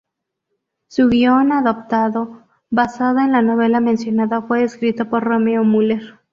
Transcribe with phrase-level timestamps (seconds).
[0.87, 6.19] Su guion adaptado, basado en la novela mencionada, fue escrito por Romeo Muller.